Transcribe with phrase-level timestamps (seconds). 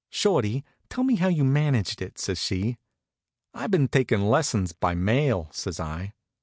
[0.09, 2.79] "Shorty, tell me how you managed it," says she.
[3.53, 6.13] "I've been taking lessons by mail," says I.